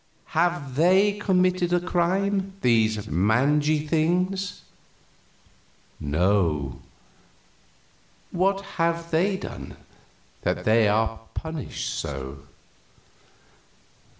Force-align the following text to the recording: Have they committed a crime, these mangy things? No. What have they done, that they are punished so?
Have 0.33 0.73
they 0.77 1.13
committed 1.19 1.71
a 1.71 1.79
crime, 1.79 2.53
these 2.61 3.07
mangy 3.07 3.85
things? 3.85 4.63
No. 5.99 6.81
What 8.31 8.61
have 8.81 9.11
they 9.11 9.37
done, 9.37 9.77
that 10.41 10.63
they 10.65 10.87
are 10.87 11.19
punished 11.35 11.87
so? 11.93 12.47